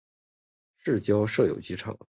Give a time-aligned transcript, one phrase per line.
[0.79, 1.95] 市郊设有机场。